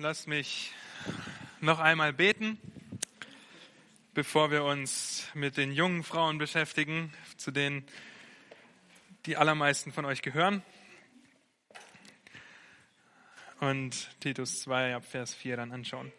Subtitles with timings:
[0.00, 0.72] lasst mich
[1.60, 2.58] noch einmal beten,
[4.14, 7.86] bevor wir uns mit den jungen Frauen beschäftigen, zu denen
[9.26, 10.62] die allermeisten von euch gehören.
[13.60, 16.10] Und Titus 2 ab Vers 4 dann anschauen.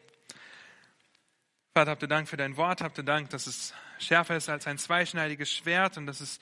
[1.73, 4.67] Vater, habt ihr Dank für dein Wort, habt ihr Dank, dass es schärfer ist als
[4.67, 6.39] ein zweischneidiges Schwert und dass es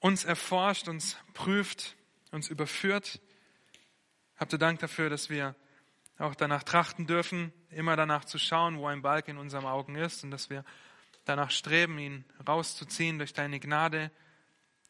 [0.00, 1.94] uns erforscht, uns prüft,
[2.32, 3.20] uns überführt.
[4.36, 5.54] Habt ihr Dank dafür, dass wir
[6.18, 10.24] auch danach trachten dürfen, immer danach zu schauen, wo ein Balk in unserem Augen ist
[10.24, 10.64] und dass wir
[11.24, 14.10] danach streben, ihn rauszuziehen durch deine Gnade,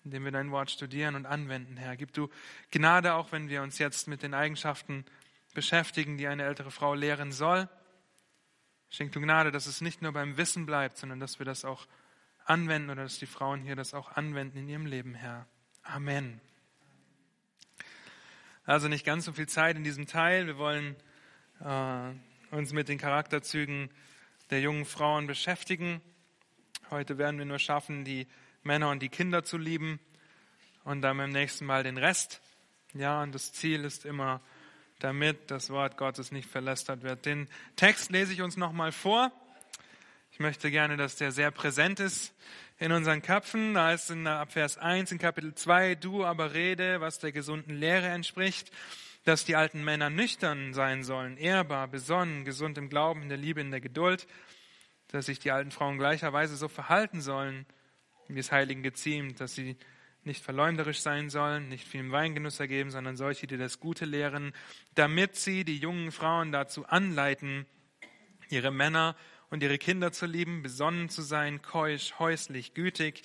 [0.04, 1.96] indem wir dein Wort studieren und anwenden, Herr.
[1.96, 2.28] Gib du
[2.70, 5.04] Gnade, auch wenn wir uns jetzt mit den Eigenschaften
[5.54, 7.68] beschäftigen, die eine ältere Frau lehren soll.
[8.88, 11.88] Schenk du Gnade, dass es nicht nur beim Wissen bleibt, sondern dass wir das auch
[12.44, 15.48] anwenden oder dass die Frauen hier das auch anwenden in ihrem Leben, Herr.
[15.82, 16.40] Amen.
[18.64, 20.46] Also nicht ganz so viel Zeit in diesem Teil.
[20.46, 20.96] Wir wollen
[21.60, 23.90] uns mit den Charakterzügen
[24.50, 26.00] der jungen Frauen beschäftigen.
[26.90, 28.26] Heute werden wir nur schaffen, die
[28.62, 29.98] Männer und die Kinder zu lieben
[30.84, 32.40] und dann beim nächsten Mal den Rest.
[32.94, 34.40] Ja, und das Ziel ist immer,
[35.00, 37.26] damit das Wort Gottes nicht verlästert wird.
[37.26, 39.32] Den Text lese ich uns nochmal vor.
[40.30, 42.34] Ich möchte gerne, dass der sehr präsent ist
[42.78, 43.74] in unseren Köpfen.
[43.74, 47.74] Da ist in ab Vers 1 in Kapitel 2, du aber rede, was der gesunden
[47.74, 48.70] Lehre entspricht,
[49.26, 53.60] dass die alten Männer nüchtern sein sollen, ehrbar, besonnen, gesund im Glauben, in der Liebe,
[53.60, 54.28] in der Geduld,
[55.08, 57.66] dass sich die alten Frauen gleicherweise so verhalten sollen,
[58.28, 59.76] wie es Heiligen geziemt, dass sie
[60.22, 64.52] nicht verleumderisch sein sollen, nicht viel Weingenuss ergeben, sondern solche, die das Gute lehren,
[64.94, 67.66] damit sie die jungen Frauen dazu anleiten,
[68.48, 69.16] ihre Männer
[69.50, 73.22] und ihre Kinder zu lieben, besonnen zu sein, keusch, häuslich, gütig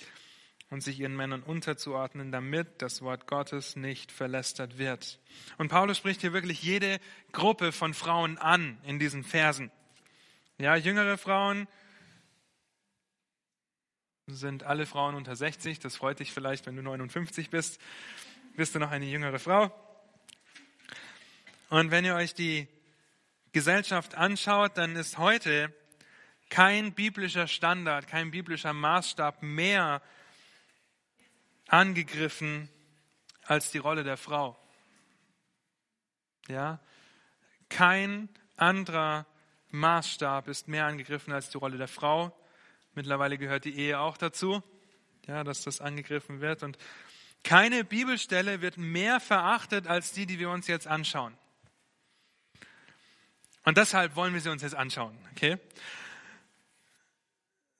[0.72, 5.20] und sich ihren Männern unterzuordnen, damit das Wort Gottes nicht verlästert wird.
[5.58, 6.98] Und Paulus spricht hier wirklich jede
[7.30, 9.70] Gruppe von Frauen an in diesen Versen.
[10.56, 11.68] Ja, jüngere Frauen
[14.26, 15.78] sind alle Frauen unter 60.
[15.78, 17.78] Das freut dich vielleicht, wenn du 59 bist.
[18.56, 19.70] Bist du noch eine jüngere Frau?
[21.68, 22.66] Und wenn ihr euch die
[23.52, 25.70] Gesellschaft anschaut, dann ist heute
[26.48, 30.00] kein biblischer Standard, kein biblischer Maßstab mehr
[31.68, 32.68] angegriffen
[33.44, 34.58] als die Rolle der Frau.
[36.48, 36.80] Ja?
[37.68, 39.26] Kein anderer
[39.70, 42.36] Maßstab ist mehr angegriffen als die Rolle der Frau.
[42.94, 44.62] Mittlerweile gehört die Ehe auch dazu,
[45.26, 46.62] ja, dass das angegriffen wird.
[46.62, 46.76] Und
[47.42, 51.36] keine Bibelstelle wird mehr verachtet als die, die wir uns jetzt anschauen.
[53.64, 55.16] Und deshalb wollen wir sie uns jetzt anschauen.
[55.32, 55.58] Okay?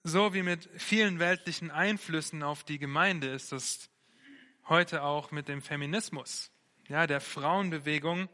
[0.04, 3.88] So wie mit vielen weltlichen Einflüssen auf die Gemeinde ist das
[4.68, 6.50] heute auch mit dem Feminismus,
[6.88, 8.28] ja, der Frauenbewegung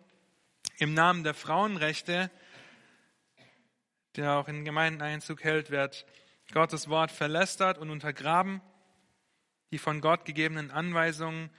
[0.79, 2.31] im Namen der Frauenrechte,
[4.17, 6.07] der auch in Gemeinden Einzug hält, wird
[6.53, 8.63] Gottes Wort verlästert und untergraben.
[9.71, 11.51] Die von Gott gegebenen Anweisungen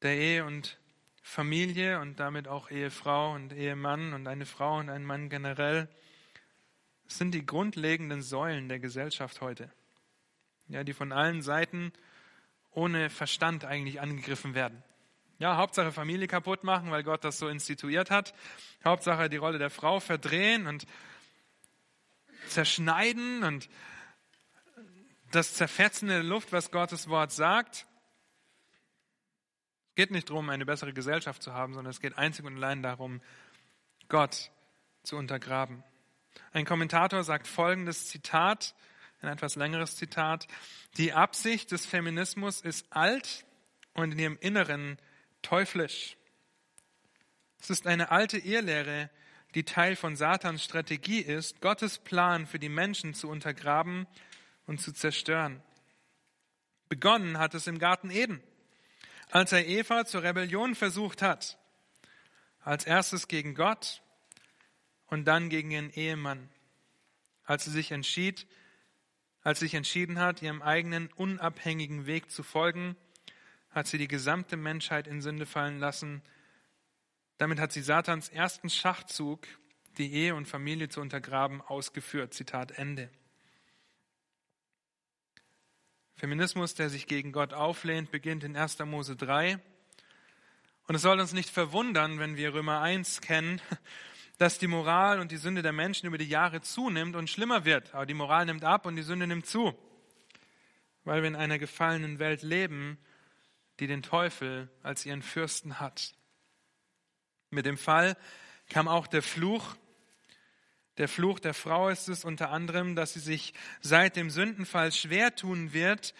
[0.00, 0.78] der Ehe und
[1.22, 5.88] Familie und damit auch Ehefrau und Ehemann und eine Frau und ein Mann generell
[7.08, 9.70] sind die grundlegenden Säulen der Gesellschaft heute,
[10.68, 11.92] ja, die von allen Seiten
[12.70, 14.82] ohne Verstand eigentlich angegriffen werden.
[15.38, 18.34] Ja, Hauptsache Familie kaputt machen, weil Gott das so instituiert hat.
[18.84, 20.86] Hauptsache die Rolle der Frau verdrehen und
[22.48, 23.68] zerschneiden und
[25.30, 27.86] das Zerfetzen der Luft, was Gottes Wort sagt.
[29.90, 32.82] Es geht nicht darum, eine bessere Gesellschaft zu haben, sondern es geht einzig und allein
[32.82, 33.20] darum,
[34.08, 34.50] Gott
[35.02, 35.84] zu untergraben.
[36.52, 38.74] Ein Kommentator sagt folgendes Zitat,
[39.20, 40.46] ein etwas längeres Zitat.
[40.96, 43.44] Die Absicht des Feminismus ist alt
[43.94, 44.98] und in ihrem Inneren
[45.42, 46.16] teuflisch.
[47.60, 49.10] Es ist eine alte Irrlehre,
[49.54, 54.06] die Teil von Satans Strategie ist, Gottes Plan für die Menschen zu untergraben
[54.66, 55.62] und zu zerstören.
[56.88, 58.42] Begonnen hat es im Garten Eden,
[59.30, 61.58] als er Eva zur Rebellion versucht hat.
[62.60, 64.02] Als erstes gegen Gott
[65.08, 66.48] und dann gegen ihren Ehemann,
[67.44, 68.46] als sie sich entschied,
[69.42, 72.96] als sie sich entschieden hat, ihrem eigenen unabhängigen Weg zu folgen,
[73.70, 76.22] hat sie die gesamte Menschheit in Sünde fallen lassen.
[77.38, 79.46] Damit hat sie Satans ersten Schachzug,
[79.96, 82.34] die Ehe und Familie zu untergraben, ausgeführt.
[82.34, 83.10] Zitat Ende.
[86.14, 88.80] Feminismus, der sich gegen Gott auflehnt, beginnt in 1.
[88.80, 89.60] Mose 3.
[90.88, 93.60] Und es soll uns nicht verwundern, wenn wir Römer 1 kennen,
[94.38, 97.92] dass die Moral und die Sünde der Menschen über die Jahre zunimmt und schlimmer wird.
[97.92, 99.76] Aber die Moral nimmt ab und die Sünde nimmt zu.
[101.04, 102.98] Weil wir in einer gefallenen Welt leben,
[103.80, 106.14] die den Teufel als ihren Fürsten hat.
[107.50, 108.16] Mit dem Fall
[108.68, 109.76] kam auch der Fluch.
[110.98, 115.34] Der Fluch der Frau ist es unter anderem, dass sie sich seit dem Sündenfall schwer
[115.34, 116.14] tun wird,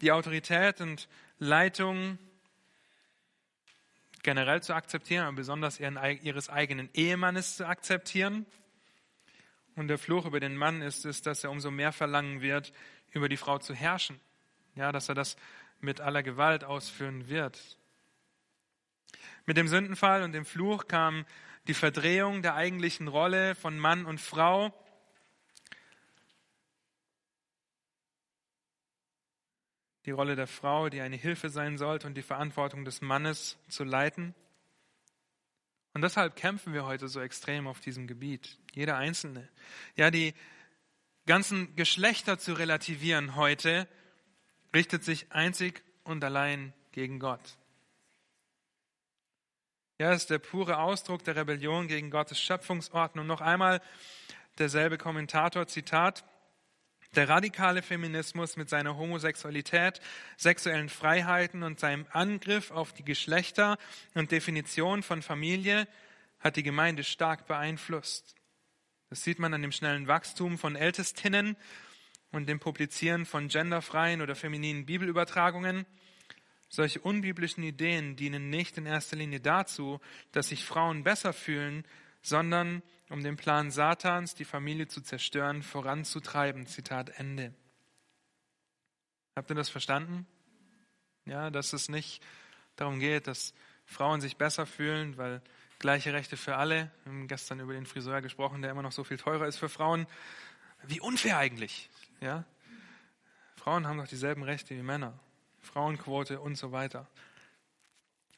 [0.00, 1.08] die Autorität und
[1.38, 2.18] Leitung
[4.22, 8.46] generell zu akzeptieren, aber besonders ihren, ihres eigenen Ehemannes zu akzeptieren.
[9.76, 12.72] Und der Fluch über den Mann ist es, dass er umso mehr verlangen wird,
[13.12, 14.20] über die Frau zu herrschen.
[14.74, 15.36] Ja, dass er das
[15.80, 17.78] mit aller Gewalt ausführen wird.
[19.46, 21.24] Mit dem Sündenfall und dem Fluch kam
[21.68, 24.72] die Verdrehung der eigentlichen Rolle von Mann und Frau.
[30.08, 33.84] Die Rolle der Frau, die eine Hilfe sein sollte und die Verantwortung des Mannes zu
[33.84, 34.34] leiten.
[35.92, 38.58] Und deshalb kämpfen wir heute so extrem auf diesem Gebiet.
[38.72, 39.46] Jeder Einzelne.
[39.96, 40.32] Ja, die
[41.26, 43.86] ganzen Geschlechter zu relativieren heute
[44.74, 47.58] richtet sich einzig und allein gegen Gott.
[49.98, 53.26] Ja, ist der pure Ausdruck der Rebellion gegen Gottes Schöpfungsordnung.
[53.26, 53.82] Noch einmal
[54.56, 56.24] derselbe Kommentator, Zitat,
[57.14, 60.00] der radikale Feminismus mit seiner Homosexualität,
[60.36, 63.78] sexuellen Freiheiten und seinem Angriff auf die Geschlechter
[64.14, 65.88] und Definition von Familie
[66.40, 68.34] hat die Gemeinde stark beeinflusst.
[69.10, 71.56] Das sieht man an dem schnellen Wachstum von Ältestinnen
[72.30, 75.86] und dem Publizieren von genderfreien oder femininen Bibelübertragungen.
[76.68, 80.00] Solche unbiblischen Ideen dienen nicht in erster Linie dazu,
[80.32, 81.84] dass sich Frauen besser fühlen,
[82.20, 86.66] sondern um den Plan Satans, die Familie zu zerstören, voranzutreiben.
[86.66, 87.54] Zitat Ende.
[89.34, 90.26] Habt ihr das verstanden?
[91.24, 92.22] Ja, dass es nicht
[92.76, 95.42] darum geht, dass Frauen sich besser fühlen, weil
[95.78, 96.90] gleiche Rechte für alle.
[97.04, 99.68] Wir haben gestern über den Friseur gesprochen, der immer noch so viel teurer ist für
[99.68, 100.06] Frauen.
[100.84, 101.90] Wie unfair eigentlich,
[102.20, 102.44] ja?
[103.56, 105.18] Frauen haben doch dieselben Rechte wie Männer.
[105.60, 107.06] Frauenquote und so weiter.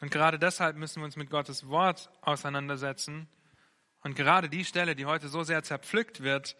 [0.01, 3.29] Und gerade deshalb müssen wir uns mit Gottes Wort auseinandersetzen
[4.03, 6.57] und gerade die Stelle, die heute so sehr zerpflückt wird,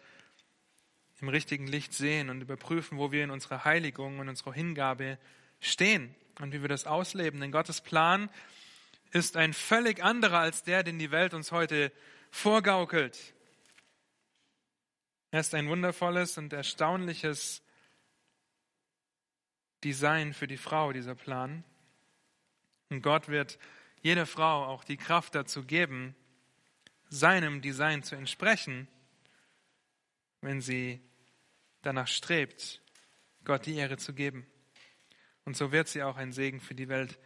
[1.19, 5.19] im richtigen Licht sehen und überprüfen, wo wir in unserer Heiligung und unserer Hingabe
[5.59, 7.39] stehen und wie wir das ausleben.
[7.39, 8.29] Denn Gottes Plan
[9.11, 11.91] ist ein völlig anderer als der, den die Welt uns heute
[12.31, 13.33] vorgaukelt.
[15.31, 17.61] Er ist ein wundervolles und erstaunliches
[19.83, 21.63] Design für die Frau, dieser Plan.
[22.89, 23.59] Und Gott wird
[24.01, 26.15] jeder Frau auch die Kraft dazu geben,
[27.11, 28.87] seinem Design zu entsprechen,
[30.39, 31.01] wenn sie
[31.83, 32.81] danach strebt,
[33.43, 34.47] Gott die Ehre zu geben.
[35.43, 37.19] Und so wird sie auch ein Segen für die Welt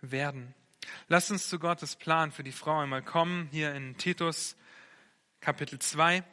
[0.00, 0.54] werden.
[1.08, 4.56] Lasst uns zu Gottes Plan für die Frau einmal kommen, hier in Titus
[5.40, 6.24] Kapitel 2.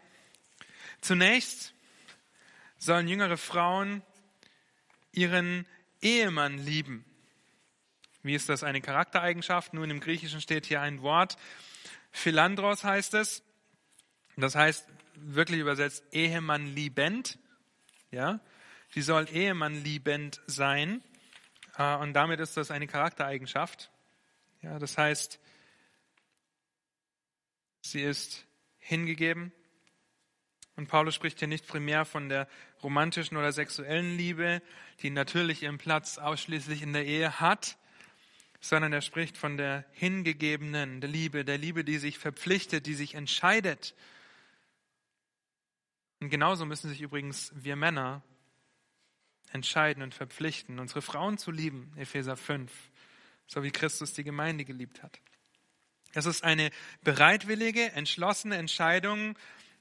[1.02, 1.74] Zunächst
[2.78, 4.02] sollen jüngere Frauen
[5.12, 5.68] ihren
[6.02, 7.06] Ehemann lieben.
[8.24, 9.74] Wie ist das eine Charaktereigenschaft?
[9.74, 11.38] Nun, im Griechischen steht hier ein Wort.
[12.12, 13.44] Philandros heißt es.
[14.38, 17.38] Das heißt wirklich übersetzt Ehemann liebend.
[18.12, 18.40] Ja,
[18.90, 21.04] sie soll Ehemann liebend sein.
[21.78, 23.92] Äh, und damit ist das eine Charaktereigenschaft.
[24.62, 25.40] Ja, das heißt,
[27.82, 28.46] sie ist
[28.80, 29.54] hingegeben,
[30.82, 32.48] und Paulus spricht hier nicht primär von der
[32.82, 34.62] romantischen oder sexuellen Liebe,
[35.02, 37.78] die natürlich ihren Platz ausschließlich in der Ehe hat,
[38.62, 43.16] sondern er spricht von der hingegebenen der Liebe, der Liebe, die sich verpflichtet, die sich
[43.16, 43.96] entscheidet.
[46.20, 48.22] Und genauso müssen sich übrigens wir Männer
[49.52, 52.72] entscheiden und verpflichten, unsere Frauen zu lieben, Epheser 5,
[53.48, 55.20] so wie Christus die Gemeinde geliebt hat.
[56.14, 56.70] Es ist eine
[57.02, 59.36] bereitwillige, entschlossene Entscheidung,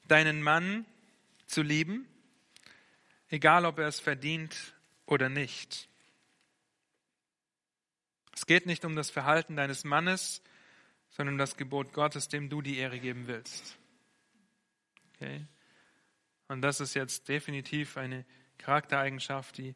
[0.08, 0.86] deinen Mann
[1.46, 2.08] zu lieben,
[3.28, 5.89] egal ob er es verdient oder nicht.
[8.40, 10.40] Es geht nicht um das Verhalten deines Mannes,
[11.10, 13.76] sondern um das Gebot Gottes, dem du die Ehre geben willst.
[15.12, 15.46] Okay?
[16.48, 18.24] Und das ist jetzt definitiv eine
[18.56, 19.74] Charaktereigenschaft, die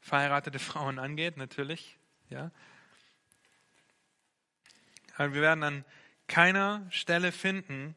[0.00, 1.98] verheiratete Frauen angeht, natürlich.
[2.30, 2.50] Ja.
[5.14, 5.84] Aber wir werden an
[6.26, 7.94] keiner Stelle finden,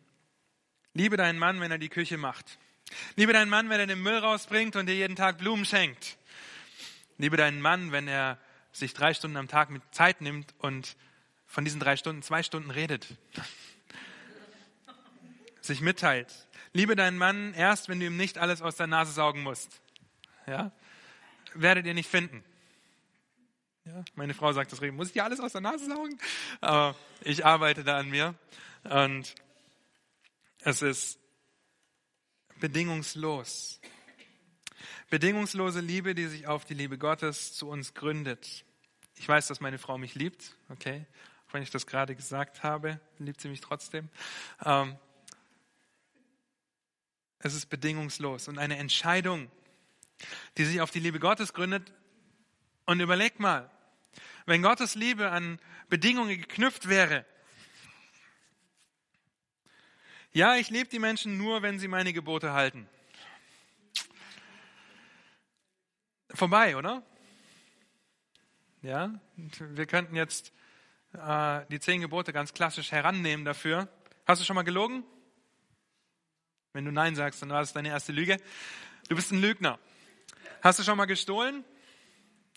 [0.94, 2.60] Liebe deinen Mann, wenn er die Küche macht.
[3.16, 6.20] Liebe deinen Mann, wenn er den Müll rausbringt und dir jeden Tag Blumen schenkt.
[7.18, 8.38] Liebe deinen Mann, wenn er
[8.74, 10.98] sich drei Stunden am Tag mit Zeit nimmt und
[11.46, 13.08] von diesen drei Stunden zwei Stunden redet.
[15.62, 16.48] sich mitteilt.
[16.74, 19.80] Liebe deinen Mann erst, wenn du ihm nicht alles aus der Nase saugen musst.
[20.48, 20.72] Ja?
[21.54, 22.44] Werdet ihr nicht finden.
[23.86, 24.04] Ja?
[24.16, 24.98] Meine Frau sagt das regelmäßig.
[24.98, 26.18] Muss ich dir alles aus der Nase saugen?
[26.62, 28.36] Aber ich arbeite da an mir.
[28.84, 29.36] Und
[30.60, 31.20] es ist
[32.60, 33.80] bedingungslos.
[35.14, 38.66] Bedingungslose Liebe, die sich auf die Liebe Gottes zu uns gründet.
[39.14, 41.06] Ich weiß, dass meine Frau mich liebt, okay?
[41.48, 44.10] auch wenn ich das gerade gesagt habe, liebt sie mich trotzdem.
[44.66, 44.96] Ähm,
[47.38, 49.52] es ist bedingungslos und eine Entscheidung,
[50.58, 51.94] die sich auf die Liebe Gottes gründet.
[52.86, 53.70] Und überleg mal,
[54.48, 57.24] wenn Gottes Liebe an Bedingungen geknüpft wäre,
[60.32, 62.90] ja, ich liebe die Menschen nur, wenn sie meine Gebote halten.
[66.34, 67.04] Vorbei, oder?
[68.82, 70.52] Ja, wir könnten jetzt
[71.14, 73.88] äh, die zehn Gebote ganz klassisch herannehmen dafür.
[74.26, 75.04] Hast du schon mal gelogen?
[76.74, 78.38] Wenn du Nein sagst, dann war das deine erste Lüge.
[79.10, 79.80] Du bist ein Lügner.
[80.64, 81.64] Hast du schon mal gestohlen?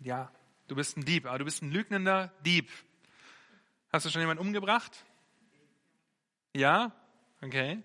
[0.00, 0.32] Ja,
[0.68, 2.70] du bist ein Dieb, aber du bist ein lügnender Dieb.
[3.92, 5.04] Hast du schon jemanden umgebracht?
[6.54, 6.92] Ja?
[7.42, 7.82] Okay.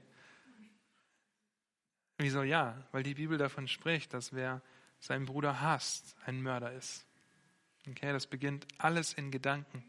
[2.17, 2.81] Wieso ja?
[2.93, 4.61] Weil die Bibel davon spricht, dass wer
[5.01, 7.05] seinen Bruder hasst, ein Mörder ist.
[7.89, 9.83] Okay, das beginnt alles in Gedanken.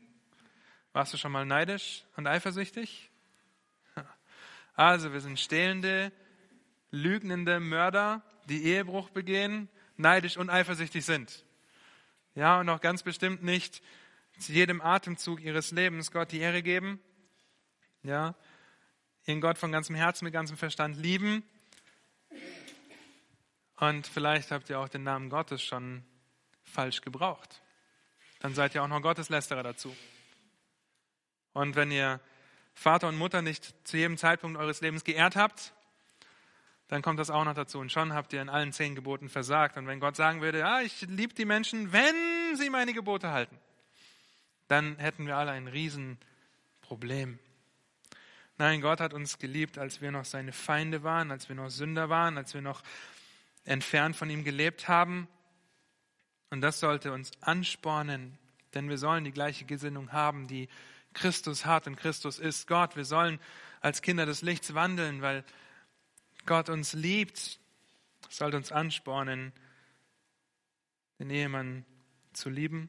[0.92, 3.10] Warst du schon mal neidisch und eifersüchtig?
[4.74, 6.10] Also, wir sind stehlende,
[6.90, 11.44] lügnende Mörder, die Ehebruch begehen, neidisch und eifersüchtig sind.
[12.34, 13.82] Ja, und auch ganz bestimmt nicht
[14.38, 17.00] zu jedem Atemzug ihres Lebens Gott die Ehre geben.
[18.02, 18.34] Ja,
[19.26, 21.44] ihren Gott von ganzem Herzen, mit ganzem Verstand lieben.
[23.82, 26.04] Und vielleicht habt ihr auch den Namen Gottes schon
[26.62, 27.60] falsch gebraucht.
[28.38, 29.92] Dann seid ihr auch noch Gotteslästerer dazu.
[31.52, 32.20] Und wenn ihr
[32.74, 35.72] Vater und Mutter nicht zu jedem Zeitpunkt eures Lebens geehrt habt,
[36.86, 37.80] dann kommt das auch noch dazu.
[37.80, 39.76] Und schon habt ihr in allen zehn Geboten versagt.
[39.76, 43.58] Und wenn Gott sagen würde, ja, ich liebe die Menschen, wenn sie meine Gebote halten,
[44.68, 47.40] dann hätten wir alle ein Riesenproblem.
[48.58, 52.08] Nein, Gott hat uns geliebt, als wir noch seine Feinde waren, als wir noch Sünder
[52.08, 52.80] waren, als wir noch
[53.64, 55.28] entfernt von ihm gelebt haben.
[56.50, 58.38] Und das sollte uns anspornen,
[58.74, 60.68] denn wir sollen die gleiche Gesinnung haben, die
[61.14, 62.96] Christus hat und Christus ist Gott.
[62.96, 63.38] Wir sollen
[63.80, 65.44] als Kinder des Lichts wandeln, weil
[66.46, 67.58] Gott uns liebt.
[68.22, 69.52] Das sollte uns anspornen,
[71.18, 71.84] den Ehemann
[72.32, 72.88] zu lieben,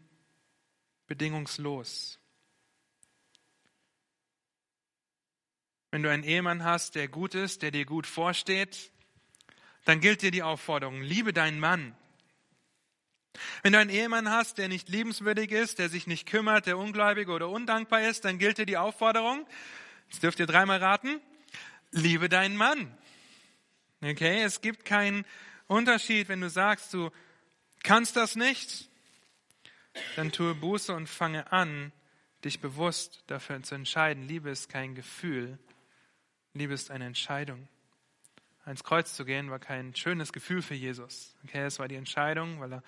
[1.08, 2.20] bedingungslos.
[5.92, 8.93] Wenn du einen Ehemann hast, der gut ist, der dir gut vorsteht,
[9.86, 11.96] dann gilt dir die Aufforderung, liebe deinen Mann.
[13.64, 17.30] Wenn du einen Ehemann hast, der nicht liebenswürdig ist, der sich nicht kümmert, der ungläubig
[17.30, 19.48] oder undankbar ist, dann gilt dir die Aufforderung,
[20.10, 21.20] das dürft ihr dreimal raten,
[21.92, 22.96] liebe deinen Mann.
[24.02, 25.26] Okay, es gibt keinen
[25.68, 27.10] Unterschied, wenn du sagst, du
[27.84, 28.90] kannst das nicht,
[30.16, 31.92] dann tue Buße und fange an,
[32.44, 34.28] dich bewusst dafür zu entscheiden.
[34.28, 35.58] Liebe ist kein Gefühl,
[36.54, 37.68] Liebe ist eine Entscheidung.
[38.66, 41.36] Ans Kreuz zu gehen war kein schönes Gefühl für Jesus.
[41.44, 42.84] Okay, es war die Entscheidung, weil er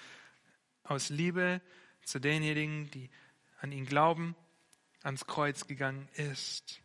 [0.84, 1.62] aus Liebe
[2.04, 3.10] zu denjenigen, die
[3.60, 4.36] an ihn glauben,
[5.04, 6.80] ans Kreuz gegangen ist.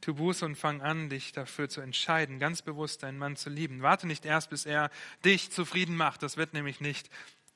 [0.00, 3.82] Tu Buße und fang an, dich dafür zu entscheiden, ganz bewusst deinen Mann zu lieben.
[3.82, 4.90] Warte nicht erst, bis er
[5.24, 6.22] dich zufrieden macht.
[6.22, 7.10] Das wird nämlich nicht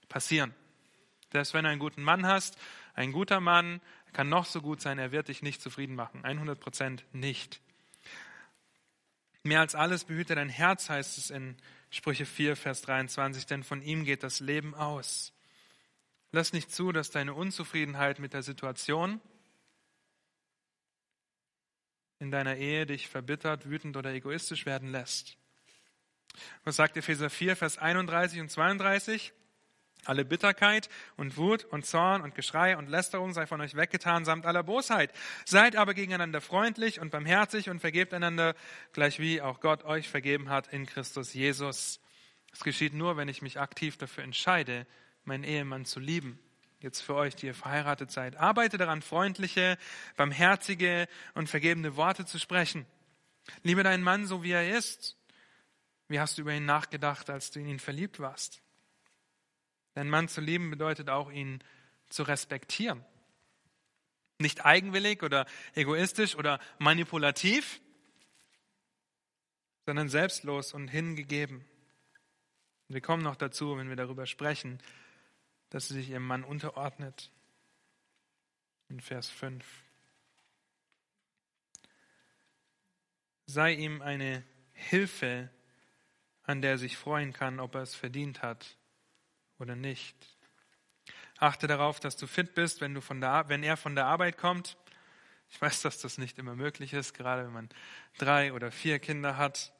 [0.08, 0.52] passieren.
[1.30, 2.58] Selbst wenn du einen guten Mann hast,
[2.94, 3.80] ein guter Mann
[4.12, 6.24] kann noch so gut sein, er wird dich nicht zufrieden machen.
[6.24, 7.60] 100 Prozent nicht.
[9.42, 11.56] Mehr als alles behüte dein Herz, heißt es in
[11.90, 15.32] Sprüche 4, Vers 23, denn von ihm geht das Leben aus.
[16.30, 19.20] Lass nicht zu, dass deine Unzufriedenheit mit der Situation
[22.20, 25.36] in deiner Ehe dich verbittert, wütend oder egoistisch werden lässt.
[26.64, 29.32] Was sagt Epheser 4, Vers 31 und 32?
[30.04, 34.46] Alle Bitterkeit und Wut und Zorn und Geschrei und Lästerung sei von euch weggetan, samt
[34.46, 35.12] aller Bosheit.
[35.44, 38.54] Seid aber gegeneinander freundlich und barmherzig und vergebt einander,
[38.92, 42.00] gleich wie auch Gott euch vergeben hat in Christus Jesus.
[42.52, 44.86] Es geschieht nur, wenn ich mich aktiv dafür entscheide,
[45.24, 46.40] meinen Ehemann zu lieben.
[46.80, 48.36] Jetzt für euch, die ihr verheiratet seid.
[48.36, 49.78] Arbeite daran, freundliche,
[50.16, 52.86] barmherzige und vergebene Worte zu sprechen.
[53.62, 55.16] Liebe deinen Mann so, wie er ist.
[56.08, 58.61] Wie hast du über ihn nachgedacht, als du in ihn verliebt warst?
[59.94, 61.62] Deinen Mann zu lieben bedeutet auch, ihn
[62.08, 63.04] zu respektieren.
[64.38, 67.80] Nicht eigenwillig oder egoistisch oder manipulativ,
[69.84, 71.64] sondern selbstlos und hingegeben.
[72.88, 74.78] wir kommen noch dazu, wenn wir darüber sprechen,
[75.70, 77.30] dass sie sich ihrem Mann unterordnet.
[78.88, 79.64] In Vers 5.
[83.46, 85.50] Sei ihm eine Hilfe,
[86.42, 88.76] an der er sich freuen kann, ob er es verdient hat
[89.62, 90.16] oder nicht.
[91.38, 94.36] Achte darauf, dass du fit bist, wenn, du von der, wenn er von der Arbeit
[94.36, 94.76] kommt.
[95.50, 97.68] Ich weiß, dass das nicht immer möglich ist, gerade wenn man
[98.18, 99.72] drei oder vier Kinder hat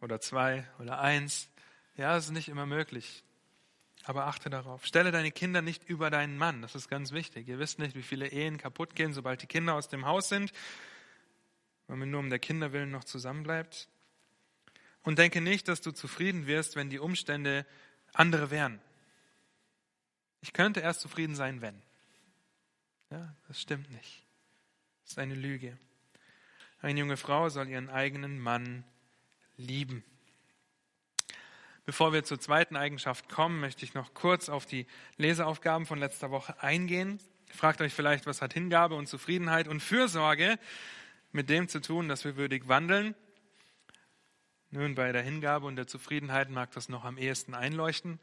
[0.00, 1.48] oder zwei oder eins.
[1.96, 3.24] Ja, es ist nicht immer möglich.
[4.04, 4.86] Aber achte darauf.
[4.86, 6.62] Stelle deine Kinder nicht über deinen Mann.
[6.62, 7.48] Das ist ganz wichtig.
[7.48, 10.52] Ihr wisst nicht, wie viele Ehen kaputt gehen, sobald die Kinder aus dem Haus sind,
[11.88, 13.88] weil man nur um der Kinder willen noch zusammenbleibt.
[15.02, 17.66] Und denke nicht, dass du zufrieden wirst, wenn die Umstände
[18.12, 18.80] andere wären.
[20.46, 21.82] Ich könnte erst zufrieden sein, wenn.
[23.10, 24.24] Ja, das stimmt nicht.
[25.02, 25.76] Das ist eine Lüge.
[26.80, 28.84] Eine junge Frau soll ihren eigenen Mann
[29.56, 30.04] lieben.
[31.84, 34.86] Bevor wir zur zweiten Eigenschaft kommen, möchte ich noch kurz auf die
[35.16, 37.18] Leseaufgaben von letzter Woche eingehen.
[37.52, 40.60] Fragt euch vielleicht, was hat Hingabe und Zufriedenheit und Fürsorge
[41.32, 43.16] mit dem zu tun, dass wir würdig wandeln?
[44.70, 48.20] Nun, bei der Hingabe und der Zufriedenheit mag das noch am ehesten einleuchten.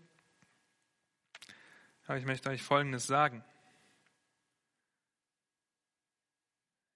[2.05, 3.43] Aber ich möchte euch Folgendes sagen.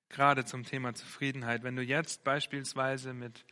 [0.09, 1.63] Gerade zum Thema Zufriedenheit.
[1.63, 3.45] Wenn du jetzt beispielsweise mit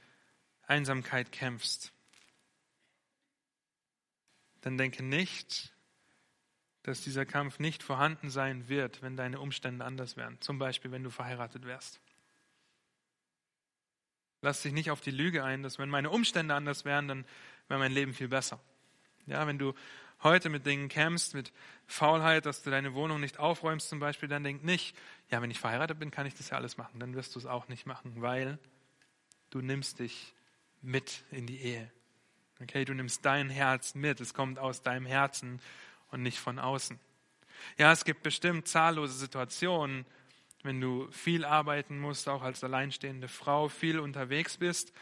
[0.68, 1.94] Einsamkeit kämpfst,
[4.62, 5.74] dann denke nicht,
[6.84, 10.40] dass dieser Kampf nicht vorhanden sein wird, wenn deine Umstände anders wären.
[10.42, 12.00] Zum Beispiel, wenn du verheiratet wärst.
[14.42, 17.26] Lass dich nicht auf die Lüge ein, dass wenn meine Umstände anders wären, dann
[17.68, 18.60] wäre mein Leben viel besser.
[19.26, 19.74] Ja, wenn du
[20.24, 21.52] heute mit Dingen kämpfst, mit
[21.88, 24.96] Faulheit, dass du deine Wohnung nicht aufräumst zum Beispiel, dann denk nicht,
[25.30, 27.00] ja, wenn ich verheiratet bin, kann ich das ja alles machen.
[27.00, 28.58] Dann wirst du es auch nicht machen, weil
[29.50, 30.34] du nimmst dich
[30.82, 31.92] mit in die Ehe.
[32.62, 35.60] Okay, du nimmst dein Herz mit, es kommt aus deinem Herzen
[36.12, 37.00] und nicht von außen.
[37.78, 40.06] Ja, es gibt bestimmt zahllose Situationen,
[40.64, 44.94] wenn du viel arbeiten musst, auch als alleinstehende Frau, viel unterwegs bist,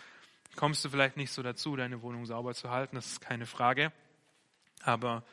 [0.55, 3.91] kommst du vielleicht nicht so dazu, deine Wohnung sauber zu halten, das ist keine Frage.
[4.83, 5.23] Aber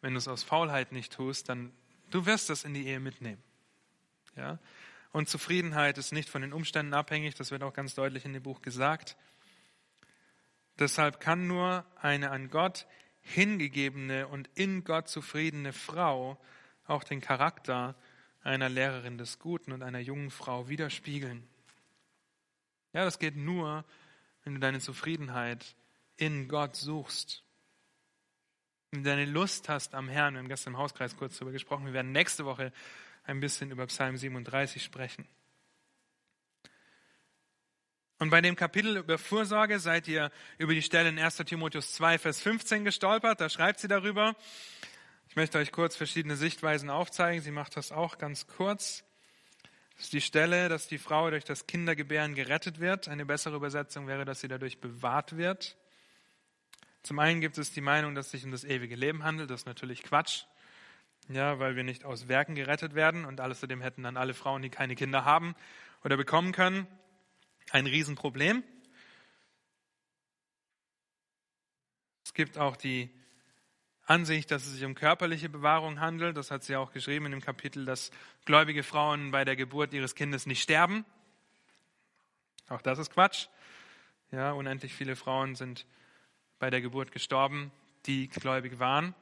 [0.00, 1.72] wenn du es aus Faulheit nicht tust, dann
[2.10, 3.42] du wirst das in die Ehe mitnehmen.
[4.36, 4.58] Ja?
[5.12, 8.42] Und Zufriedenheit ist nicht von den Umständen abhängig, das wird auch ganz deutlich in dem
[8.42, 9.16] Buch gesagt.
[10.78, 12.86] Deshalb kann nur eine an Gott
[13.22, 16.38] hingegebene und in Gott zufriedene Frau
[16.86, 17.94] auch den Charakter
[18.42, 21.42] einer Lehrerin des Guten und einer jungen Frau widerspiegeln.
[22.92, 23.84] Ja, das geht nur,
[24.44, 25.74] wenn du deine Zufriedenheit
[26.16, 27.42] in Gott suchst.
[28.96, 31.84] Wenn du deine Lust hast am Herrn, wir haben gestern im Hauskreis kurz darüber gesprochen,
[31.84, 32.72] wir werden nächste Woche
[33.24, 35.28] ein bisschen über Psalm 37 sprechen.
[38.18, 42.16] Und bei dem Kapitel über Fürsorge seid ihr über die Stelle in 1 Timotheus 2,
[42.16, 43.38] Vers 15 gestolpert.
[43.38, 44.34] Da schreibt sie darüber.
[45.28, 47.42] Ich möchte euch kurz verschiedene Sichtweisen aufzeigen.
[47.42, 49.04] Sie macht das auch ganz kurz.
[49.96, 53.08] Das ist die Stelle, dass die Frau durch das Kindergebären gerettet wird.
[53.08, 55.76] Eine bessere Übersetzung wäre, dass sie dadurch bewahrt wird.
[57.06, 59.48] Zum einen gibt es die Meinung, dass es sich um das ewige Leben handelt.
[59.48, 60.42] Das ist natürlich Quatsch.
[61.28, 64.60] Ja, weil wir nicht aus Werken gerettet werden und alles zudem hätten dann alle Frauen,
[64.60, 65.54] die keine Kinder haben
[66.02, 66.88] oder bekommen können,
[67.70, 68.64] ein Riesenproblem.
[72.24, 73.08] Es gibt auch die
[74.04, 76.36] Ansicht, dass es sich um körperliche Bewahrung handelt.
[76.36, 78.10] Das hat sie auch geschrieben in dem Kapitel, dass
[78.46, 81.04] gläubige Frauen bei der Geburt ihres Kindes nicht sterben.
[82.68, 83.46] Auch das ist Quatsch.
[84.32, 85.86] Ja, unendlich viele Frauen sind
[86.58, 87.70] bei der Geburt gestorben,
[88.06, 89.14] die gläubig waren.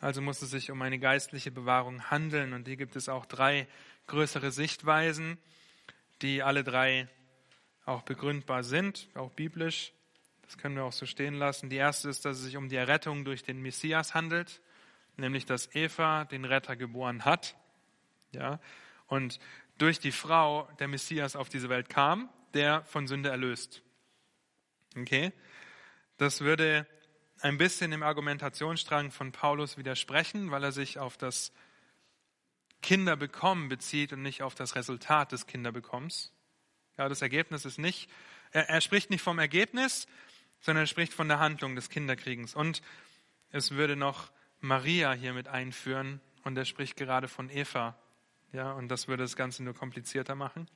[0.00, 2.52] Also muss es sich um eine geistliche Bewahrung handeln.
[2.52, 3.68] Und hier gibt es auch drei
[4.06, 5.38] größere Sichtweisen,
[6.22, 7.08] die alle drei
[7.84, 9.92] auch begründbar sind, auch biblisch.
[10.42, 11.70] Das können wir auch so stehen lassen.
[11.70, 14.60] Die erste ist, dass es sich um die Errettung durch den Messias handelt,
[15.16, 17.56] nämlich dass Eva den Retter geboren hat.
[18.32, 18.60] Ja,
[19.06, 19.38] und
[19.78, 23.82] durch die Frau der Messias auf diese Welt kam, der von Sünde erlöst.
[24.96, 25.32] Okay?
[26.18, 26.86] Das würde
[27.40, 31.52] ein bisschen dem Argumentationsstrang von Paulus widersprechen, weil er sich auf das
[32.82, 36.32] Kinderbekommen bezieht und nicht auf das Resultat des Kinderbekommens.
[36.98, 38.10] Ja, das Ergebnis ist nicht,
[38.52, 40.06] er, er spricht nicht vom Ergebnis,
[40.60, 42.54] sondern er spricht von der Handlung des Kinderkriegens.
[42.54, 42.82] Und
[43.50, 47.96] es würde noch Maria hier mit einführen und er spricht gerade von Eva.
[48.52, 50.68] Ja, und das würde das Ganze nur komplizierter machen.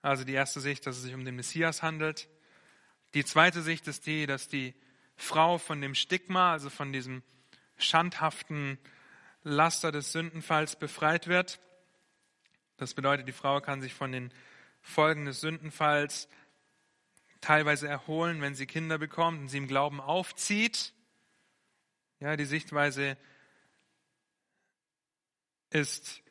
[0.00, 2.28] Also die erste Sicht, dass es sich um den Messias handelt.
[3.14, 4.74] Die zweite Sicht ist die, dass die
[5.16, 7.22] Frau von dem Stigma, also von diesem
[7.76, 8.78] schandhaften
[9.42, 11.60] Laster des Sündenfalls befreit wird.
[12.78, 14.32] Das bedeutet, die Frau kann sich von den
[14.80, 16.28] Folgen des Sündenfalls
[17.40, 20.94] teilweise erholen, wenn sie Kinder bekommt und sie im Glauben aufzieht.
[22.20, 23.18] Ja, die Sichtweise
[25.70, 26.22] ist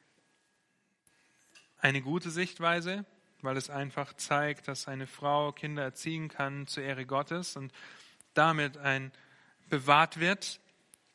[1.77, 3.05] eine gute Sichtweise,
[3.43, 7.73] weil es einfach zeigt, dass eine Frau Kinder erziehen kann zur Ehre Gottes und
[8.33, 9.11] damit ein
[9.69, 10.59] bewahrt wird.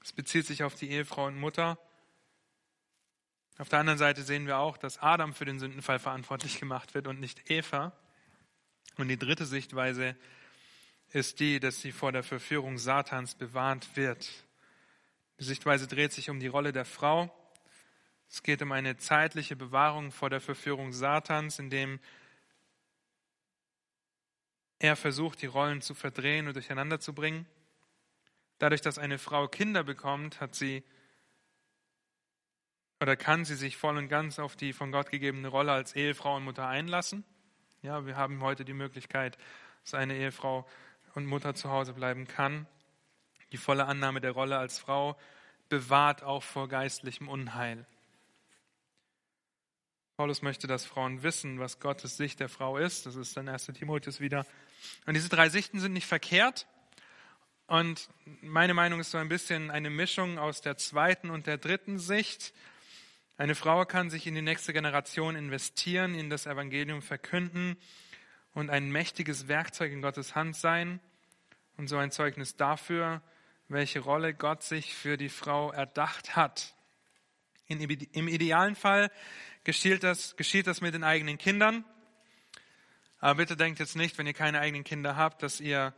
[0.03, 1.79] Es bezieht sich auf die Ehefrau und Mutter.
[3.59, 7.07] Auf der anderen Seite sehen wir auch, dass Adam für den Sündenfall verantwortlich gemacht wird
[7.07, 7.93] und nicht Eva.
[8.99, 10.17] Und die dritte Sichtweise
[11.12, 14.29] ist die, dass sie vor der Verführung Satans bewahrt wird.
[15.39, 17.35] Die Sichtweise dreht sich um die Rolle der Frau.
[18.29, 22.01] Es geht um eine zeitliche Bewahrung vor der Verführung Satans, indem
[24.79, 27.47] er versucht, die Rollen zu verdrehen und durcheinander zu bringen.
[28.59, 30.83] Dadurch, dass eine Frau Kinder bekommt, hat sie
[33.01, 36.37] oder kann sie sich voll und ganz auf die von Gott gegebene Rolle als Ehefrau
[36.37, 37.25] und Mutter einlassen.
[37.83, 39.37] Ja, wir haben heute die Möglichkeit,
[39.83, 40.67] dass eine Ehefrau
[41.15, 42.67] und Mutter zu Hause bleiben kann.
[43.53, 45.17] Die volle Annahme der Rolle als Frau
[45.69, 47.87] bewahrt auch vor geistlichem Unheil.
[50.17, 53.05] Paulus möchte, dass Frauen wissen, was Gottes Sicht der Frau ist.
[53.05, 53.67] Das ist dann 1.
[53.67, 54.47] Timotheus wieder.
[55.05, 56.67] Und diese drei Sichten sind nicht verkehrt.
[57.67, 58.09] Und
[58.41, 62.55] meine Meinung ist so ein bisschen eine Mischung aus der zweiten und der dritten Sicht.
[63.37, 67.77] Eine Frau kann sich in die nächste Generation investieren, in das Evangelium verkünden
[68.55, 70.99] und ein mächtiges Werkzeug in Gottes Hand sein
[71.77, 73.21] und so ein Zeugnis dafür,
[73.69, 76.76] welche Rolle Gott sich für die Frau erdacht hat.
[77.69, 79.11] In, Im idealen Fall
[79.65, 81.85] geschieht das, geschieht das mit den eigenen Kindern.
[83.19, 85.95] Aber bitte denkt jetzt nicht, wenn ihr keine eigenen Kinder habt, dass ihr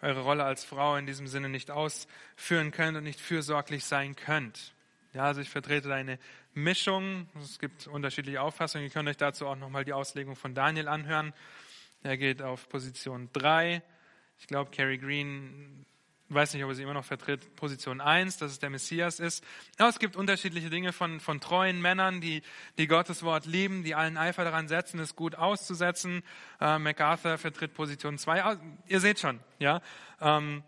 [0.00, 4.74] eure Rolle als Frau in diesem Sinne nicht ausführen könnt und nicht fürsorglich sein könnt.
[5.12, 6.18] Ja, also ich vertrete eine
[6.54, 7.28] Mischung.
[7.40, 8.86] Es gibt unterschiedliche Auffassungen.
[8.86, 11.32] Ihr könnt euch dazu auch nochmal die Auslegung von Daniel anhören.
[12.02, 13.82] Er geht auf Position 3.
[14.38, 15.86] Ich glaube, Carrie Green,
[16.34, 19.44] weiß nicht, ob er sie immer noch vertritt, Position 1, dass es der Messias ist.
[19.78, 22.42] Aber es gibt unterschiedliche Dinge von, von treuen Männern, die,
[22.78, 26.22] die Gottes Wort lieben, die allen Eifer daran setzen, es gut auszusetzen.
[26.60, 28.56] Äh, MacArthur vertritt Position 2.
[28.86, 29.80] Ihr seht schon, ja.
[30.20, 30.62] Ähm,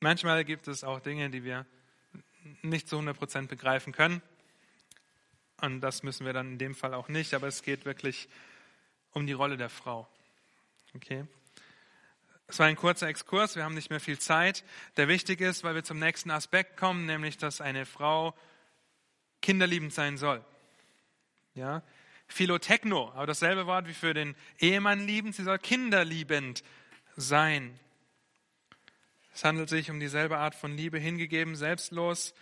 [0.00, 1.66] manchmal gibt es auch Dinge, die wir
[2.62, 4.22] nicht zu 100 begreifen können.
[5.60, 8.28] Und das müssen wir dann in dem Fall auch nicht, aber es geht wirklich
[9.12, 10.08] um die Rolle der Frau.
[10.94, 11.26] Okay?
[12.50, 14.64] Es war ein kurzer Exkurs, wir haben nicht mehr viel Zeit,
[14.96, 18.34] der wichtig ist, weil wir zum nächsten Aspekt kommen, nämlich, dass eine Frau
[19.42, 20.42] kinderliebend sein soll.
[21.54, 21.82] Ja?
[22.26, 26.64] Philotechno, aber dasselbe Wort wie für den Ehemann liebend, sie soll kinderliebend
[27.16, 27.78] sein.
[29.34, 32.34] Es handelt sich um dieselbe Art von Liebe, hingegeben, selbstlos.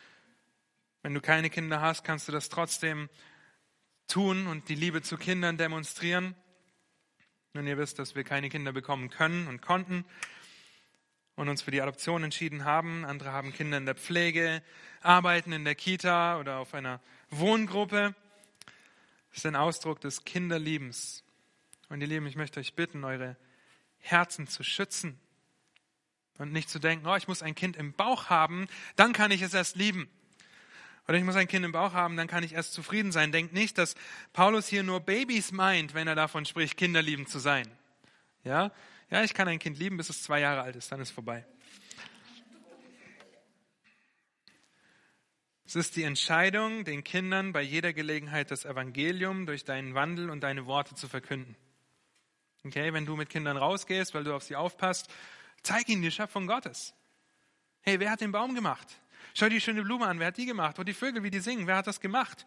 [1.03, 3.09] Wenn du keine Kinder hast, kannst du das trotzdem
[4.07, 6.37] tun und die Liebe zu Kindern demonstrieren.
[7.57, 10.05] Nun, ihr wisst, dass wir keine Kinder bekommen können und konnten
[11.37, 13.07] und uns für die Adoption entschieden haben.
[13.07, 14.63] Andere haben Kinder in der Pflege,
[15.01, 18.15] arbeiten in der Kita oder auf einer Wohngruppe.
[19.31, 21.25] Das ist ein Ausdruck des Kinderliebens.
[21.89, 23.39] Und ihr Lieben, ich möchte euch bitten, eure
[24.01, 25.19] Herzen zu schützen
[26.37, 29.41] und nicht zu denken, oh, ich muss ein Kind im Bauch haben, dann kann ich
[29.41, 30.11] es erst lieben.
[31.09, 33.33] Oder ich muss ein Kind im Bauch haben, dann kann ich erst zufrieden sein.
[33.33, 33.95] Denkt nicht, dass
[34.33, 37.69] Paulus hier nur Babys meint, wenn er davon spricht, kinderliebend zu sein.
[38.45, 38.73] Ja,
[39.11, 41.45] ja, ich kann ein Kind lieben, bis es zwei Jahre alt ist, dann ist vorbei.
[45.65, 50.41] Es ist die Entscheidung, den Kindern bei jeder Gelegenheit das Evangelium durch deinen Wandel und
[50.43, 51.57] deine Worte zu verkünden.
[52.65, 55.11] Okay, wenn du mit Kindern rausgehst, weil du auf sie aufpasst
[55.67, 56.95] Zeig ihnen die Schöpfung Gottes.
[57.81, 58.87] Hey, wer hat den Baum gemacht?
[59.39, 60.19] Schau die schöne Blume an.
[60.19, 60.79] Wer hat die gemacht?
[60.79, 61.67] Und die Vögel, wie die singen.
[61.67, 62.47] Wer hat das gemacht?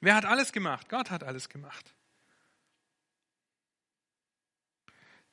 [0.00, 0.88] Wer hat alles gemacht?
[0.88, 1.94] Gott hat alles gemacht.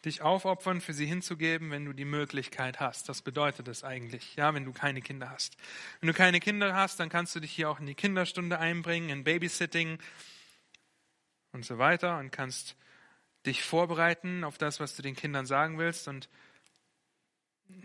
[0.06, 3.10] Dich aufopfern, für sie hinzugeben, wenn du die Möglichkeit hast.
[3.10, 5.58] Das bedeutet es eigentlich, ja, wenn du keine Kinder hast.
[6.02, 9.10] Wenn du keine Kinder hast, dann kannst du dich hier auch in die Kinderstunde einbringen,
[9.10, 9.98] in Babysitting
[11.52, 12.76] und so weiter und kannst
[13.48, 16.30] dich vorbereiten auf das, was du den Kindern sagen willst und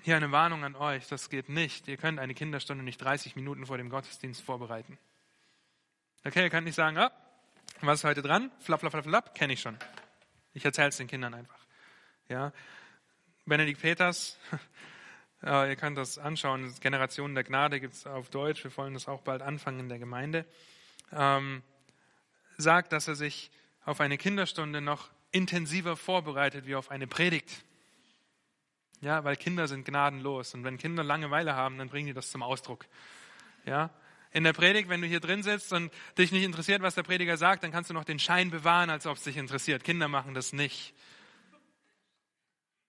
[0.03, 1.89] hier eine Warnung an euch, das geht nicht.
[1.89, 4.99] Ihr könnt eine Kinderstunde nicht 30 Minuten vor dem Gottesdienst vorbereiten.
[6.25, 7.13] Okay, ihr könnt nicht sagen, ah,
[7.81, 8.51] was ist heute dran?
[8.61, 9.77] Flapp, flapp, flapp, flapp, kenne ich schon.
[10.55, 11.59] Ich erzähle es den Kindern einfach.
[12.29, 12.53] Ja,
[13.45, 14.39] Benedikt Peters,
[15.43, 19.07] äh, ihr könnt das anschauen, Generationen der Gnade gibt es auf Deutsch, wir wollen das
[19.07, 20.47] auch bald anfangen in der Gemeinde,
[21.13, 21.63] ähm,
[22.57, 23.51] sagt, dass er sich
[23.85, 27.65] auf eine Kinderstunde noch intensiver vorbereitet wie auf eine Predigt.
[29.05, 30.55] Ja, weil Kinder sind gnadenlos.
[30.55, 32.87] Und wenn Kinder Langeweile haben, dann bringen die das zum Ausdruck.
[33.67, 33.91] Ja,
[34.31, 37.37] in der Predigt, wenn du hier drin sitzt und dich nicht interessiert, was der Prediger
[37.37, 39.85] sagt, dann kannst du noch den Schein bewahren, als ob es dich interessiert.
[39.85, 40.95] Kinder machen das nicht.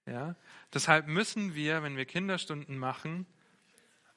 [0.06, 0.38] Ja,
[0.74, 3.26] deshalb müssen wir, wenn wir Kinderstunden machen,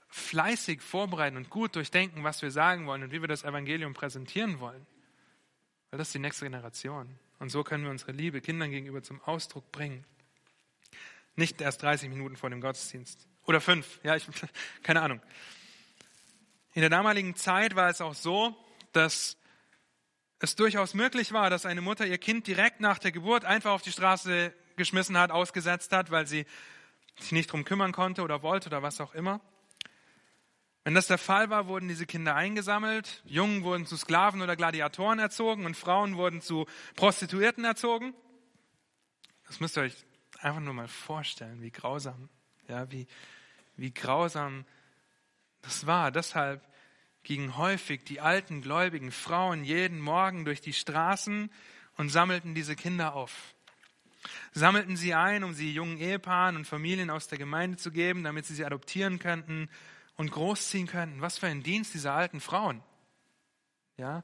[0.07, 4.61] fleißig vorbereiten und gut durchdenken, was wir sagen wollen und wie wir das Evangelium präsentieren
[4.61, 4.87] wollen.
[5.91, 7.19] Weil das ist die nächste Generation.
[7.41, 10.05] Und so können wir unsere Liebe Kindern gegenüber zum Ausdruck bringen.
[11.39, 13.29] Nicht erst 30 Minuten vor dem Gottesdienst.
[13.47, 14.27] Oder fünf, ja, ich,
[14.83, 15.23] keine Ahnung.
[16.75, 18.57] In der damaligen Zeit war es auch so,
[18.91, 19.37] dass
[20.41, 23.83] es durchaus möglich war, dass eine Mutter ihr Kind direkt nach der Geburt einfach auf
[23.83, 26.45] die Straße weggeschmissen hat, ausgesetzt hat, weil sie
[27.21, 29.41] sich nicht drum kümmern konnte oder wollte oder was auch immer.
[30.83, 35.21] Wenn das der Fall war, wurden diese Kinder eingesammelt, Jungen wurden zu Sklaven oder Gladiatoren
[35.21, 38.13] erzogen und Frauen wurden zu Prostituierten erzogen.
[39.47, 40.08] Das müsst ihr euch
[40.41, 42.29] einfach nur mal vorstellen, wie grausam,
[42.69, 43.07] ja, wie,
[43.77, 44.65] wie grausam
[45.63, 46.11] das war.
[46.11, 46.63] Deshalb
[47.23, 51.51] gingen häufig die alten gläubigen Frauen jeden Morgen durch die Straßen
[51.97, 53.55] und sammelten diese Kinder auf.
[54.53, 58.47] Sammelten sie ein, um sie jungen Ehepaaren und Familien aus der Gemeinde zu geben, damit
[58.47, 59.69] sie sie adoptieren könnten
[60.17, 61.21] und großziehen könnten.
[61.21, 62.83] Was für ein Dienst dieser alten Frauen.
[63.97, 64.23] Ja,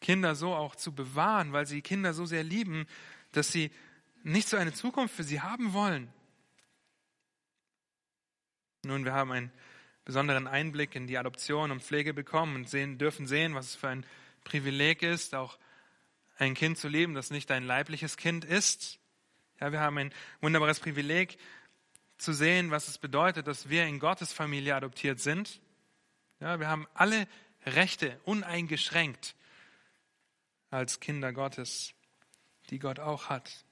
[0.00, 2.86] Kinder so auch zu bewahren, weil sie Kinder so sehr lieben,
[3.32, 3.70] dass sie
[4.24, 6.12] nicht so eine Zukunft für sie haben wollen.
[8.82, 9.52] Nun, wir haben einen
[10.04, 13.88] besonderen Einblick in die Adoption und Pflege bekommen und sehen, dürfen sehen, was es für
[13.88, 14.04] ein
[14.42, 15.58] Privileg ist, auch
[16.36, 18.98] ein Kind zu leben, das nicht ein leibliches Kind ist.
[19.60, 21.38] Ja, wir haben ein wunderbares Privileg
[22.18, 25.60] zu sehen, was es bedeutet, dass wir in Gottes Familie adoptiert sind.
[26.40, 27.28] Ja, wir haben alle
[27.64, 29.34] Rechte uneingeschränkt
[30.70, 31.94] als Kinder Gottes,
[32.70, 33.63] die Gott auch hat.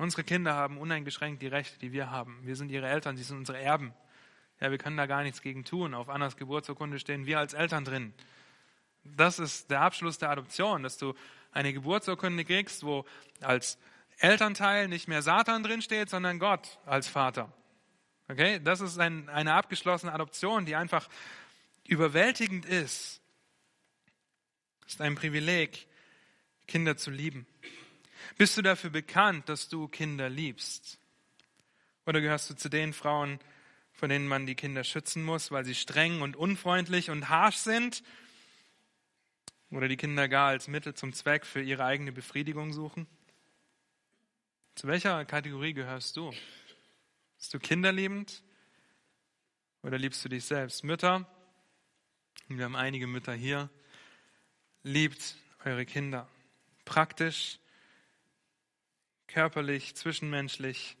[0.00, 2.40] Unsere Kinder haben uneingeschränkt die Rechte, die wir haben.
[2.42, 3.92] Wir sind ihre Eltern, sie sind unsere Erben.
[4.58, 5.92] Ja, wir können da gar nichts gegen tun.
[5.92, 8.14] Auf Annas Geburtsurkunde stehen wir als Eltern drin.
[9.04, 11.12] Das ist der Abschluss der Adoption, dass du
[11.52, 13.04] eine Geburtsurkunde kriegst, wo
[13.42, 13.76] als
[14.16, 17.52] Elternteil nicht mehr Satan drin steht, sondern Gott als Vater.
[18.26, 21.10] Okay, das ist ein, eine abgeschlossene Adoption, die einfach
[21.86, 23.20] überwältigend ist.
[24.86, 25.86] Es ist ein Privileg,
[26.66, 27.46] Kinder zu lieben.
[28.36, 30.98] Bist du dafür bekannt, dass du Kinder liebst?
[32.06, 33.38] Oder gehörst du zu den Frauen,
[33.92, 38.02] von denen man die Kinder schützen muss, weil sie streng und unfreundlich und harsh sind?
[39.70, 43.06] Oder die Kinder gar als Mittel zum Zweck für ihre eigene Befriedigung suchen?
[44.74, 46.32] Zu welcher Kategorie gehörst du?
[47.36, 48.42] Bist du kinderliebend
[49.82, 50.84] oder liebst du dich selbst?
[50.84, 51.26] Mütter,
[52.48, 53.70] wir haben einige Mütter hier,
[54.82, 56.28] liebt eure Kinder.
[56.84, 57.60] Praktisch,
[59.32, 60.96] körperlich, zwischenmenschlich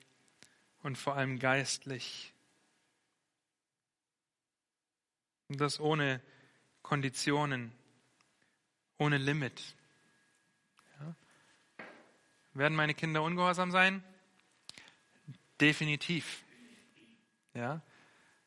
[0.82, 2.32] und vor allem geistlich.
[5.48, 6.20] Und das ohne
[6.82, 7.72] Konditionen,
[8.98, 9.60] ohne Limit.
[11.00, 11.14] Ja.
[12.54, 14.02] Werden meine Kinder ungehorsam sein?
[15.60, 16.42] Definitiv.
[17.54, 17.82] Ja.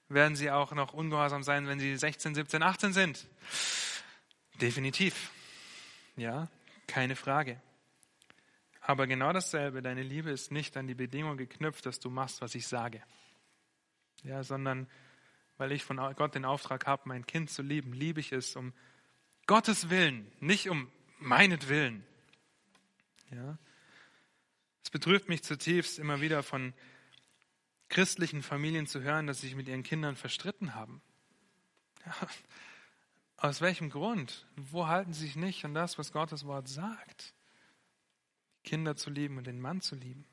[0.09, 3.27] Werden sie auch noch ungehorsam sein, wenn sie 16, 17, 18 sind?
[4.61, 5.31] Definitiv.
[6.15, 6.47] Ja,
[6.87, 7.59] keine Frage.
[8.85, 12.53] Aber genau dasselbe, deine Liebe ist nicht an die Bedingung geknüpft, dass du machst, was
[12.53, 13.01] ich sage.
[14.23, 14.89] Ja, sondern
[15.57, 18.73] weil ich von Gott den Auftrag habe, mein Kind zu lieben, liebe ich es um
[19.47, 22.05] Gottes Willen, nicht um meinetwillen.
[23.31, 23.57] Ja.
[24.83, 26.73] Es betrübt mich zutiefst immer wieder von
[27.87, 31.01] christlichen Familien zu hören, dass sie sich mit ihren Kindern verstritten haben.
[32.05, 32.15] Ja.
[33.37, 34.45] Aus welchem Grund?
[34.57, 37.33] Wo halten sie sich nicht an das, was Gottes Wort sagt?
[38.63, 40.25] Kinder zu lieben und den Mann zu lieben.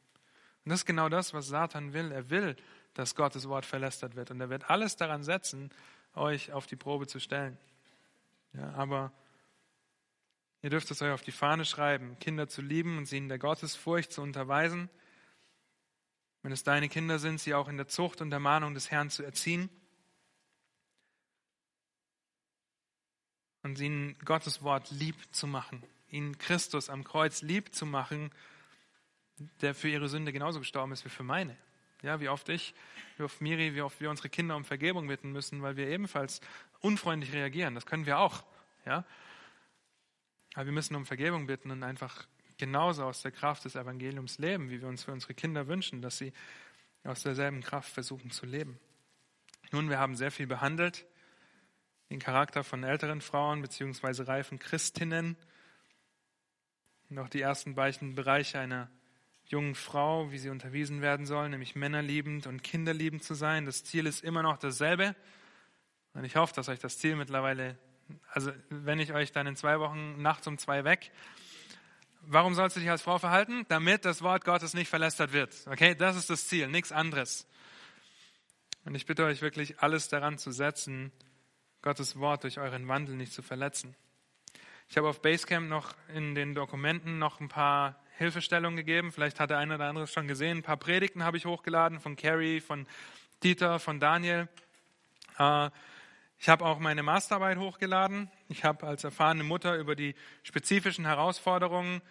[0.64, 2.12] Und das ist genau das, was Satan will.
[2.12, 2.56] Er will,
[2.94, 4.30] dass Gottes Wort verlästert wird.
[4.30, 5.70] Und er wird alles daran setzen,
[6.14, 7.58] euch auf die Probe zu stellen.
[8.52, 9.12] Ja, aber
[10.62, 13.38] ihr dürft es euch auf die Fahne schreiben, Kinder zu lieben und sie in der
[13.38, 14.90] Gottesfurcht zu unterweisen.
[16.42, 19.10] Wenn es deine Kinder sind, sie auch in der Zucht und der Mahnung des Herrn
[19.10, 19.70] zu erziehen.
[23.62, 28.30] Und ihnen Gottes Wort lieb zu machen, ihnen Christus am Kreuz lieb zu machen,
[29.60, 31.56] der für ihre Sünde genauso gestorben ist wie für meine.
[32.02, 32.74] Ja, wie oft ich,
[33.16, 36.40] wie oft Miri, wie oft wir unsere Kinder um Vergebung bitten müssen, weil wir ebenfalls
[36.80, 37.74] unfreundlich reagieren.
[37.74, 38.42] Das können wir auch.
[38.86, 39.04] Ja?
[40.54, 44.70] Aber wir müssen um Vergebung bitten und einfach genauso aus der Kraft des Evangeliums leben,
[44.70, 46.32] wie wir uns für unsere Kinder wünschen, dass sie
[47.04, 48.78] aus derselben Kraft versuchen zu leben.
[49.72, 51.06] Nun, wir haben sehr viel behandelt,
[52.10, 54.24] den Charakter von älteren Frauen bzw.
[54.24, 55.36] reifen Christinnen
[57.18, 58.90] auch die ersten beiden Bereiche einer
[59.46, 63.66] jungen Frau, wie sie unterwiesen werden soll, nämlich männerliebend und kinderliebend zu sein.
[63.66, 65.16] Das Ziel ist immer noch dasselbe.
[66.14, 67.76] Und ich hoffe, dass euch das Ziel mittlerweile,
[68.28, 71.10] also wenn ich euch dann in zwei Wochen nachts um zwei weg,
[72.22, 73.64] warum sollst du dich als Frau verhalten?
[73.68, 75.54] Damit das Wort Gottes nicht verlästert wird.
[75.66, 77.46] Okay, das ist das Ziel, nichts anderes.
[78.84, 81.12] Und ich bitte euch wirklich, alles daran zu setzen,
[81.82, 83.96] Gottes Wort durch euren Wandel nicht zu verletzen.
[84.90, 89.12] Ich habe auf Basecamp noch in den Dokumenten noch ein paar Hilfestellungen gegeben.
[89.12, 90.59] Vielleicht hat der eine oder andere es schon gesehen.
[90.59, 92.88] Ein paar Predigten habe ich hochgeladen von Carrie, von
[93.44, 94.48] Dieter, von Daniel.
[95.38, 95.70] Äh,
[96.40, 98.33] ich habe auch meine Masterarbeit hochgeladen.
[98.48, 102.03] Ich habe als erfahrene Mutter über die spezifischen Herausforderungen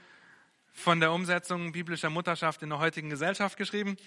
[0.72, 3.98] von der Umsetzung biblischer Mutterschaft in der heutigen Gesellschaft geschrieben.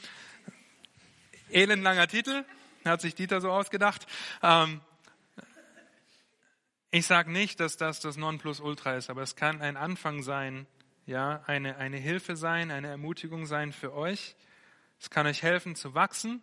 [1.51, 2.47] Elendlanger Titel,
[2.87, 4.07] hat sich Dieter so ausgedacht.
[4.43, 4.81] Ähm,
[6.95, 10.67] ich sage nicht, dass das das Nonplusultra ist, aber es kann ein Anfang sein,
[11.07, 14.37] ja, eine, eine Hilfe sein, eine Ermutigung sein für euch.
[15.01, 16.43] Es kann euch helfen zu wachsen.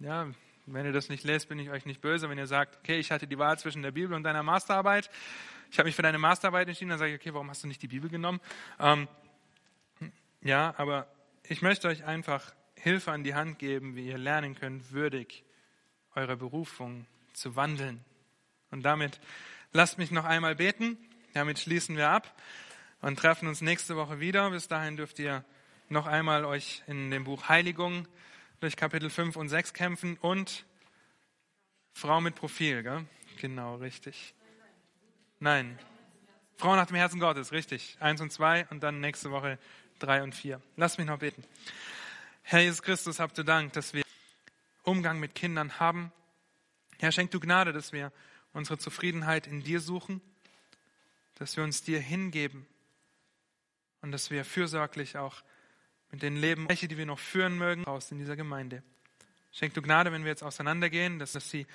[0.00, 0.28] Ja,
[0.64, 2.30] wenn ihr das nicht lest, bin ich euch nicht böse.
[2.30, 5.10] Wenn ihr sagt, okay, ich hatte die Wahl zwischen der Bibel und deiner Masterarbeit,
[5.70, 7.82] ich habe mich für deine Masterarbeit entschieden, dann sage ich, okay, warum hast du nicht
[7.82, 8.40] die Bibel genommen?
[8.80, 9.08] Ähm,
[10.40, 11.06] ja, aber
[11.42, 15.44] ich möchte euch einfach Hilfe an die Hand geben, wie ihr lernen könnt, würdig
[16.14, 18.02] eure Berufung zu wandeln.
[18.70, 19.20] Und damit
[19.76, 20.96] lasst mich noch einmal beten.
[21.34, 22.34] Damit schließen wir ab
[23.02, 24.50] und treffen uns nächste Woche wieder.
[24.50, 25.44] Bis dahin dürft ihr
[25.90, 28.08] noch einmal euch in dem Buch Heiligung
[28.60, 30.64] durch Kapitel 5 und 6 kämpfen und
[31.92, 33.04] Frau mit Profil, gell?
[33.38, 34.34] Genau, richtig.
[35.40, 35.78] Nein.
[36.56, 37.98] Frau nach dem Herzen Gottes, richtig.
[38.00, 39.58] Eins und zwei und dann nächste Woche
[39.98, 40.62] drei und vier.
[40.76, 41.44] Lass mich noch beten.
[42.42, 44.04] Herr Jesus Christus, habt du Dank, dass wir
[44.84, 46.12] Umgang mit Kindern haben.
[46.98, 48.10] Herr, schenk du Gnade, dass wir
[48.56, 50.20] unsere Zufriedenheit in dir suchen,
[51.36, 52.66] dass wir uns dir hingeben
[54.00, 55.42] und dass wir fürsorglich auch
[56.10, 58.82] mit den Leben, welche, die wir noch führen mögen, raus in dieser Gemeinde.
[59.52, 61.66] Schenk du Gnade, wenn wir jetzt auseinandergehen, dass, dass sie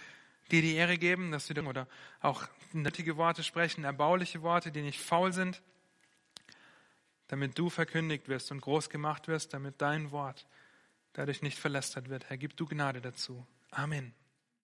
[0.51, 1.87] dir die Ehre geben, dass sie oder
[2.19, 5.61] auch nötige Worte sprechen, erbauliche Worte, die nicht faul sind,
[7.27, 10.47] damit du verkündigt wirst und groß gemacht wirst, damit dein Wort
[11.13, 12.29] dadurch nicht verlästert wird.
[12.29, 13.45] Herr, gib du Gnade dazu.
[13.69, 14.13] Amen.